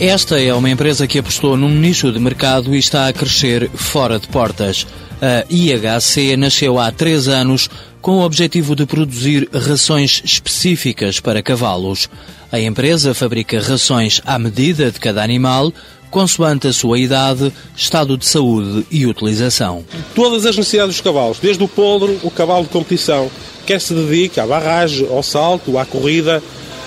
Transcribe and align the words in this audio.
Esta 0.00 0.40
é 0.40 0.54
uma 0.54 0.70
empresa 0.70 1.06
que 1.06 1.18
apostou 1.18 1.58
num 1.58 1.68
nicho 1.68 2.10
de 2.10 2.18
mercado 2.18 2.74
e 2.74 2.78
está 2.78 3.06
a 3.06 3.12
crescer 3.12 3.68
fora 3.74 4.18
de 4.18 4.26
portas. 4.28 4.86
A 5.20 5.44
IHC 5.50 6.38
nasceu 6.38 6.78
há 6.78 6.90
três 6.90 7.28
anos 7.28 7.68
com 8.00 8.12
o 8.12 8.24
objetivo 8.24 8.74
de 8.74 8.86
produzir 8.86 9.46
rações 9.52 10.22
específicas 10.24 11.20
para 11.20 11.42
cavalos. 11.42 12.08
A 12.50 12.58
empresa 12.58 13.12
fabrica 13.12 13.60
rações 13.60 14.22
à 14.24 14.38
medida 14.38 14.90
de 14.90 14.98
cada 14.98 15.22
animal, 15.22 15.70
consoante 16.10 16.66
a 16.66 16.72
sua 16.72 16.98
idade, 16.98 17.52
estado 17.76 18.16
de 18.16 18.26
saúde 18.26 18.86
e 18.90 19.04
utilização. 19.04 19.84
Todas 20.14 20.46
as 20.46 20.56
necessidades 20.56 20.94
dos 20.94 21.04
cavalos, 21.04 21.38
desde 21.38 21.62
o 21.62 21.68
podre, 21.68 22.18
o 22.22 22.30
cavalo 22.30 22.64
de 22.64 22.70
competição, 22.70 23.30
quer 23.66 23.78
se 23.78 23.92
dedique 23.92 24.40
à 24.40 24.46
barragem, 24.46 25.06
ao 25.10 25.22
salto, 25.22 25.76
à 25.76 25.84
corrida, 25.84 26.42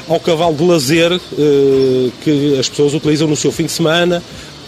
ao 0.08 0.20
cavalo 0.20 0.56
de 0.56 0.64
lazer 0.64 1.12
eh, 1.12 2.10
que 2.24 2.58
as 2.60 2.70
pessoas 2.70 2.94
utilizam 2.94 3.28
no 3.28 3.36
seu 3.36 3.52
fim 3.52 3.66
de 3.66 3.72
semana. 3.72 4.22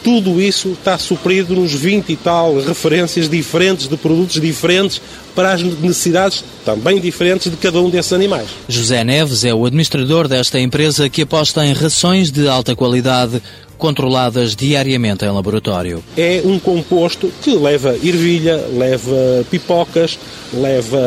Tudo 0.04 0.40
isso 0.40 0.70
está 0.70 1.00
suprido 1.00 1.56
nos 1.56 1.74
20 1.74 2.12
e 2.12 2.16
tal 2.16 2.60
referências 2.60 3.28
diferentes 3.28 3.88
de 3.88 3.98
produtos 3.98 4.40
diferentes 4.40 5.02
para 5.34 5.54
as 5.54 5.64
necessidades 5.64 6.44
também 6.64 7.00
diferentes 7.00 7.50
de 7.52 7.58
cada 7.58 7.80
um 7.82 7.90
desses 7.90 8.14
animais. 8.14 8.48
José 8.70 9.04
Neves 9.04 9.44
é 9.44 9.52
o 9.52 9.66
administrador 9.66 10.28
desta 10.28 10.60
empresa 10.60 11.10
que 11.10 11.24
aposta 11.24 11.66
em 11.66 11.74
rações 11.74 12.32
de 12.32 12.48
alta 12.48 12.76
qualidade 12.76 13.42
controladas 13.78 14.56
diariamente 14.56 15.26
em 15.26 15.30
laboratório. 15.30 16.04
É 16.18 16.42
um 16.46 16.60
composto 16.60 17.32
que 17.42 17.56
leva 17.56 17.96
ervilha, 17.96 18.58
leva 18.74 19.46
pipocas, 19.50 20.18
leva 20.54 21.00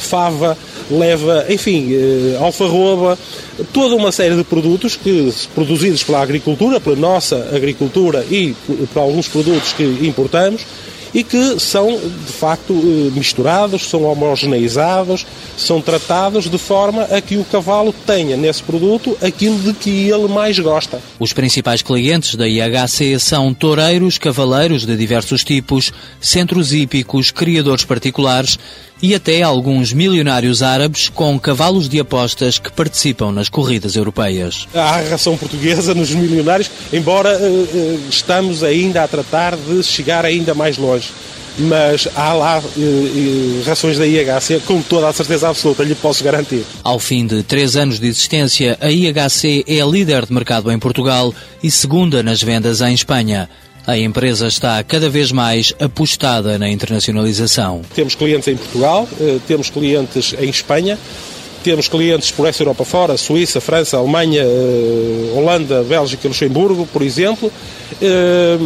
fava, 0.00 0.56
leva, 0.90 1.46
enfim, 1.48 1.92
eh, 1.92 2.38
alfarroba, 2.40 3.18
toda 3.72 3.94
uma 3.94 4.10
série 4.12 4.36
de 4.36 4.44
produtos 4.44 4.96
que, 4.96 5.32
produzidos 5.54 6.02
pela 6.02 6.20
agricultura, 6.20 6.80
pela 6.80 6.96
nossa 6.96 7.50
agricultura 7.54 8.24
e 8.30 8.54
por 8.92 9.00
alguns 9.00 9.28
produtos 9.28 9.72
que 9.72 9.84
importamos, 10.02 10.62
e 11.12 11.24
que 11.24 11.58
são, 11.58 11.98
de 11.98 12.32
facto, 12.32 12.72
eh, 12.72 13.10
misturados, 13.12 13.88
são 13.88 14.04
homogeneizados, 14.04 15.26
são 15.56 15.80
tratados 15.80 16.48
de 16.48 16.58
forma 16.58 17.02
a 17.04 17.20
que 17.20 17.36
o 17.36 17.44
cavalo 17.44 17.92
tenha 18.06 18.36
nesse 18.36 18.62
produto 18.62 19.16
aquilo 19.22 19.58
de 19.58 19.72
que 19.72 20.08
ele 20.08 20.28
mais 20.28 20.58
gosta. 20.58 21.00
Os 21.18 21.32
principais 21.32 21.82
clientes 21.82 22.34
da 22.34 22.48
IHC 22.48 23.18
são 23.18 23.52
toureiros, 23.52 24.18
cavaleiros 24.18 24.86
de 24.86 24.96
diversos 24.96 25.44
tipos, 25.44 25.92
centros 26.20 26.72
hípicos, 26.72 27.30
criadores 27.30 27.84
particulares 27.84 28.58
e 29.02 29.14
até 29.14 29.42
alguns 29.42 29.92
milionários 29.92 30.62
árabes 30.62 31.08
com 31.08 31.38
cavalos 31.38 31.88
de 31.88 31.98
apostas 31.98 32.58
que 32.58 32.70
participam 32.70 33.32
nas 33.32 33.48
corridas 33.48 33.96
europeias. 33.96 34.66
Há 34.74 34.96
a 34.96 35.10
ração 35.10 35.36
portuguesa 35.36 35.94
nos 35.94 36.10
milionários, 36.10 36.70
embora 36.92 37.38
uh, 37.38 38.00
estamos 38.08 38.62
ainda 38.62 39.02
a 39.02 39.08
tratar 39.08 39.56
de 39.56 39.82
chegar 39.82 40.24
ainda 40.24 40.54
mais 40.54 40.76
longe. 40.76 40.99
Mas 41.58 42.08
há 42.14 42.32
lá 42.32 42.58
uh, 42.58 42.80
uh, 42.80 43.62
rações 43.66 43.98
da 43.98 44.06
IHC 44.06 44.60
com 44.64 44.80
toda 44.80 45.08
a 45.08 45.12
certeza 45.12 45.48
absoluta, 45.48 45.82
lhe 45.82 45.94
posso 45.94 46.22
garantir. 46.24 46.64
Ao 46.82 46.98
fim 46.98 47.26
de 47.26 47.42
três 47.42 47.76
anos 47.76 47.98
de 47.98 48.06
existência, 48.06 48.78
a 48.80 48.90
IHC 48.90 49.64
é 49.66 49.84
líder 49.84 50.26
de 50.26 50.32
mercado 50.32 50.70
em 50.70 50.78
Portugal 50.78 51.34
e 51.62 51.70
segunda 51.70 52.22
nas 52.22 52.42
vendas 52.42 52.80
em 52.80 52.94
Espanha. 52.94 53.48
A 53.86 53.98
empresa 53.98 54.46
está 54.46 54.82
cada 54.84 55.08
vez 55.08 55.32
mais 55.32 55.74
apostada 55.80 56.58
na 56.58 56.68
internacionalização. 56.68 57.82
Temos 57.94 58.14
clientes 58.14 58.46
em 58.46 58.56
Portugal, 58.56 59.08
eh, 59.20 59.38
temos 59.48 59.70
clientes 59.70 60.34
em 60.38 60.48
Espanha, 60.48 60.98
temos 61.62 61.88
clientes 61.88 62.30
por 62.30 62.46
essa 62.46 62.62
Europa 62.62 62.84
fora, 62.84 63.16
Suíça, 63.16 63.60
França, 63.60 63.96
Alemanha, 63.96 64.42
eh, 64.42 65.32
Holanda, 65.36 65.82
Bélgica, 65.82 66.28
Luxemburgo, 66.28 66.86
por 66.86 67.02
exemplo. 67.02 67.52
Eh, 68.00 68.58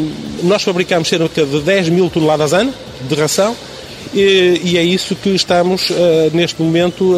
nós 0.43 0.63
fabricamos 0.63 1.09
cerca 1.09 1.45
de 1.45 1.61
10 1.61 1.89
mil 1.89 2.11
toneladas 2.11 2.53
ano 2.53 2.73
de 3.09 3.15
ração 3.15 3.57
e, 4.15 4.77
é 4.79 4.83
isso 4.83 5.17
que 5.17 5.31
estamos 5.31 5.91
uh, 5.91 5.95
neste 6.33 6.63
momento 6.63 7.17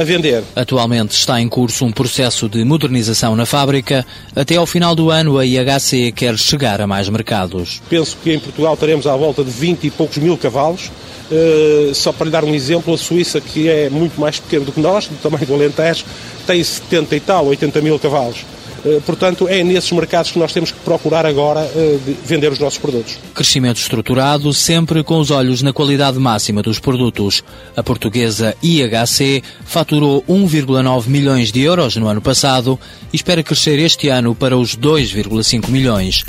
a 0.00 0.04
vender. 0.04 0.42
Atualmente 0.56 1.12
está 1.12 1.40
em 1.40 1.48
curso 1.48 1.84
um 1.84 1.92
processo 1.92 2.48
de 2.48 2.64
modernização 2.64 3.36
na 3.36 3.44
fábrica. 3.44 4.06
Até 4.34 4.56
ao 4.56 4.66
final 4.66 4.94
do 4.94 5.10
ano, 5.10 5.38
a 5.38 5.44
IHC 5.44 6.12
quer 6.12 6.38
chegar 6.38 6.80
a 6.80 6.86
mais 6.86 7.08
mercados. 7.08 7.82
Penso 7.90 8.16
que 8.22 8.32
em 8.32 8.38
Portugal 8.38 8.76
teremos 8.76 9.06
à 9.06 9.14
volta 9.14 9.44
de 9.44 9.50
20 9.50 9.84
e 9.84 9.90
poucos 9.90 10.16
mil 10.18 10.36
cavalos. 10.38 10.90
Uh, 11.30 11.94
só 11.94 12.12
para 12.12 12.26
lhe 12.26 12.30
dar 12.30 12.44
um 12.44 12.54
exemplo, 12.54 12.94
a 12.94 12.98
Suíça, 12.98 13.40
que 13.40 13.68
é 13.68 13.90
muito 13.90 14.18
mais 14.18 14.40
pequena 14.40 14.64
do 14.64 14.72
que 14.72 14.80
nós, 14.80 15.06
do 15.06 15.16
tamanho 15.16 15.44
do 15.46 15.54
Alentejo, 15.54 16.04
tem 16.46 16.62
70 16.62 17.16
e 17.16 17.20
tal, 17.20 17.46
80 17.46 17.80
mil 17.82 17.98
cavalos. 17.98 18.44
Eh, 18.84 19.00
portanto, 19.04 19.48
é 19.48 19.62
nesses 19.64 19.90
mercados 19.90 20.30
que 20.30 20.38
nós 20.38 20.52
temos 20.52 20.70
que 20.70 20.78
procurar 20.80 21.26
agora 21.26 21.60
eh, 21.60 21.98
vender 22.24 22.50
os 22.52 22.58
nossos 22.58 22.78
produtos. 22.78 23.18
Crescimento 23.34 23.78
estruturado, 23.78 24.52
sempre 24.54 25.02
com 25.02 25.18
os 25.18 25.30
olhos 25.30 25.62
na 25.62 25.72
qualidade 25.72 26.18
máxima 26.18 26.62
dos 26.62 26.78
produtos. 26.78 27.42
A 27.76 27.82
portuguesa 27.82 28.56
IHC 28.62 29.42
faturou 29.64 30.22
1,9 30.28 31.08
milhões 31.08 31.50
de 31.50 31.60
euros 31.60 31.96
no 31.96 32.08
ano 32.08 32.20
passado 32.20 32.78
e 33.12 33.16
espera 33.16 33.42
crescer 33.42 33.78
este 33.78 34.08
ano 34.08 34.34
para 34.34 34.56
os 34.56 34.76
2,5 34.76 35.68
milhões. 35.68 36.24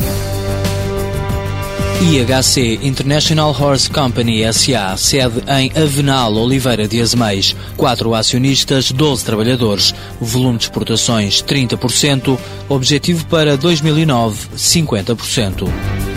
IHC 2.01 2.79
International 2.81 3.53
Horse 3.53 3.89
Company 3.89 4.41
SA, 4.53 4.95
sede 4.95 5.43
em 5.49 5.69
Avenal, 5.75 6.33
Oliveira 6.33 6.87
de 6.87 7.01
Azeméis. 7.01 7.53
Quatro 7.75 8.15
acionistas, 8.15 8.89
12 8.91 9.25
trabalhadores. 9.25 9.93
Volume 10.19 10.57
de 10.57 10.63
exportações 10.63 11.43
30%. 11.43 12.39
Objetivo 12.69 13.25
para 13.25 13.57
2009, 13.57 14.47
50%. 14.55 16.08